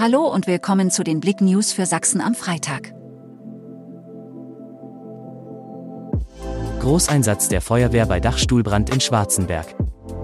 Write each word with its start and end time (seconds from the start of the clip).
Hallo 0.00 0.28
und 0.28 0.46
willkommen 0.46 0.92
zu 0.92 1.02
den 1.02 1.18
Blick 1.18 1.40
News 1.40 1.72
für 1.72 1.84
Sachsen 1.84 2.20
am 2.20 2.36
Freitag. 2.36 2.94
Großeinsatz 6.78 7.48
der 7.48 7.60
Feuerwehr 7.60 8.06
bei 8.06 8.20
Dachstuhlbrand 8.20 8.90
in 8.90 9.00
Schwarzenberg. 9.00 9.74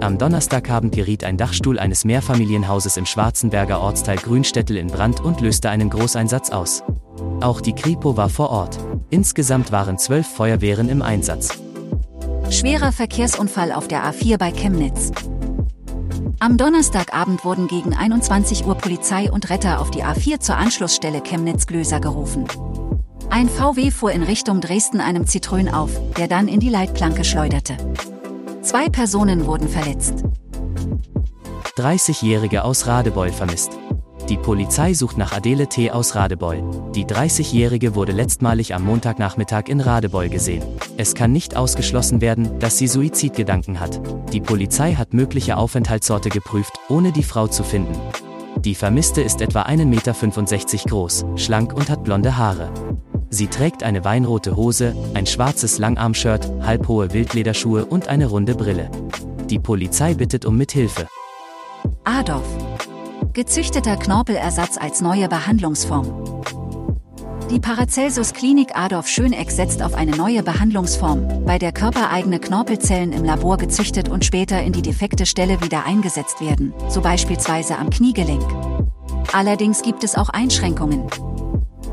Am 0.00 0.16
Donnerstagabend 0.16 0.95
geriet 0.95 1.24
ein 1.24 1.37
Dachstuhl 1.37 1.80
eines 1.80 2.04
Mehrfamilienhauses 2.04 2.96
im 2.96 3.04
Schwarzenberger 3.04 3.80
Ortsteil 3.80 4.18
Grünstädtel 4.18 4.77
in 4.77 4.87
Brand 4.87 5.21
und 5.21 5.41
löste 5.41 5.71
einen 5.71 5.91
Großeinsatz 5.91 6.50
aus. 6.50 6.84
Auch 7.41 7.61
die 7.61 7.75
Kripo 7.75 8.16
war 8.16 8.29
vor 8.29 8.50
Ort. 8.50 8.79
Insgesamt 9.11 9.72
waren 9.72 9.98
zwölf 9.98 10.29
Feuerwehren 10.29 10.88
im 10.88 11.02
Einsatz. 11.02 11.59
Schwerer 12.48 12.93
Verkehrsunfall 12.93 13.72
auf 13.72 13.88
der 13.88 14.04
A4 14.04 14.38
bei 14.38 14.52
Chemnitz. 14.52 15.11
Am 16.45 16.58
Donnerstagabend 16.58 17.42
wurden 17.46 17.68
gegen 17.68 17.95
21 17.95 18.66
Uhr 18.66 18.74
Polizei 18.74 19.32
und 19.32 19.48
Retter 19.48 19.80
auf 19.80 19.90
die 19.90 20.04
A4 20.04 20.40
zur 20.40 20.58
Anschlussstelle 20.58 21.22
Chemnitz-Glöser 21.22 22.00
gerufen. 22.00 22.46
Ein 23.30 23.48
VW 23.48 23.90
fuhr 23.90 24.12
in 24.12 24.22
Richtung 24.22 24.61
Dresden 24.61 25.00
einem 25.00 25.26
Zitrön 25.26 25.71
auf, 25.71 25.90
der 26.18 26.29
dann 26.29 26.46
in 26.46 26.61
die 26.61 26.68
Leitplanke 26.68 27.25
schleuderte. 27.25 27.79
Zwei 28.61 28.90
Personen 28.90 29.46
wurden 29.46 29.71
verletzt. 29.71 30.22
30-Jährige 31.79 32.62
aus 32.64 32.86
Radebeul 32.86 33.33
vermisst. 33.33 33.78
Die 34.28 34.39
Polizei 34.39 34.95
sucht 34.95 35.19
nach 35.19 35.33
Adele 35.33 35.69
T. 35.69 35.91
aus 35.91 36.14
Radebeul. 36.14 36.62
Die 36.95 37.05
30-Jährige 37.05 37.95
wurde 37.95 38.12
letztmalig 38.12 38.75
am 38.75 38.83
Montagnachmittag 38.84 39.69
in 39.69 39.81
Radebeul 39.81 40.31
gesehen. 40.31 40.62
Es 40.97 41.14
kann 41.14 41.31
nicht 41.31 41.56
ausgeschlossen 41.56 42.23
werden, 42.23 42.59
dass 42.59 42.78
sie 42.78 42.87
Suizidgedanken 42.87 43.81
hat. 43.81 44.00
Die 44.33 44.41
Polizei 44.41 44.95
hat 44.95 45.12
mögliche 45.12 45.59
Aufenthaltsorte 45.59 46.31
geprüft, 46.31 46.73
ohne 46.89 47.12
die 47.12 47.23
Frau 47.23 47.48
zu 47.48 47.64
finden. 47.64 47.95
Die 48.61 48.75
Vermisste 48.75 49.20
ist 49.20 49.42
etwa 49.42 49.62
1,65 49.62 49.84
Meter 49.84 50.89
groß, 50.89 51.27
schlank 51.36 51.75
und 51.75 51.91
hat 51.91 52.03
blonde 52.03 52.39
Haare. 52.39 52.70
Sie 53.28 53.48
trägt 53.48 53.83
eine 53.83 54.05
weinrote 54.06 54.56
Hose, 54.56 54.97
ein 55.12 55.27
schwarzes 55.27 55.77
Langarmshirt, 55.77 56.50
halbhohe 56.62 57.12
Wildlederschuhe 57.12 57.84
und 57.84 58.09
eine 58.09 58.27
runde 58.27 58.55
Brille. 58.55 58.91
Die 59.50 59.59
Polizei 59.59 60.14
bittet 60.14 60.47
um 60.47 60.56
Mithilfe. 60.56 61.09
Adolf. 62.05 62.47
Gezüchteter 63.34 63.96
Knorpelersatz 63.96 64.78
als 64.78 65.00
neue 65.00 65.28
Behandlungsform. 65.28 66.44
Die 67.50 67.58
Paracelsus 67.58 68.32
Klinik 68.32 68.76
Adolf 68.76 69.08
Schöneck 69.08 69.50
setzt 69.50 69.82
auf 69.82 69.94
eine 69.94 70.12
neue 70.12 70.44
Behandlungsform, 70.44 71.44
bei 71.44 71.58
der 71.58 71.72
körpereigene 71.72 72.38
Knorpelzellen 72.38 73.12
im 73.12 73.24
Labor 73.24 73.56
gezüchtet 73.56 74.08
und 74.08 74.24
später 74.24 74.62
in 74.62 74.72
die 74.72 74.82
defekte 74.82 75.26
Stelle 75.26 75.60
wieder 75.60 75.84
eingesetzt 75.84 76.41
werden, 76.41 76.72
so 76.88 77.00
beispielsweise 77.00 77.76
am 77.76 77.91
Kniegelenk. 77.91 78.44
Allerdings 79.32 79.82
gibt 79.82 80.04
es 80.04 80.14
auch 80.14 80.28
Einschränkungen. 80.28 81.02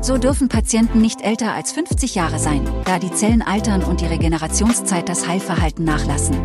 So 0.00 0.18
dürfen 0.18 0.48
Patienten 0.48 1.00
nicht 1.00 1.22
älter 1.22 1.54
als 1.54 1.72
50 1.72 2.14
Jahre 2.14 2.38
sein, 2.38 2.68
da 2.84 3.00
die 3.00 3.10
Zellen 3.10 3.42
altern 3.42 3.82
und 3.82 4.00
die 4.00 4.06
Regenerationszeit 4.06 5.08
das 5.08 5.26
Heilverhalten 5.26 5.84
nachlassen. 5.84 6.36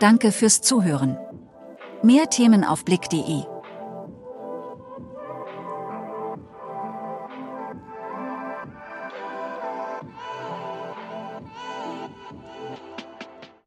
Danke 0.00 0.32
fürs 0.32 0.62
Zuhören. 0.62 1.18
Mehr 2.02 2.30
Themen 2.30 2.64
auf 2.64 2.86
blick.de 2.86 3.44